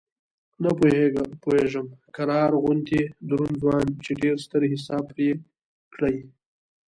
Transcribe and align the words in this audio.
نه 0.63 0.71
پوهېږم 1.43 1.87
قرار 2.15 2.51
غوندې 2.61 3.01
دروند 3.29 3.55
ځوان 3.61 3.87
چې 4.03 4.11
ډېر 4.21 4.35
ستر 4.45 4.61
حساب 4.73 5.03
پرې 5.11 5.29
کړی. 5.93 6.17